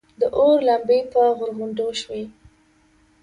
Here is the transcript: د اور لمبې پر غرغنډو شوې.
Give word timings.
د 0.19 0.21
اور 0.37 0.57
لمبې 0.67 0.99
پر 1.11 1.27
غرغنډو 1.37 1.87
شوې. 2.01 2.23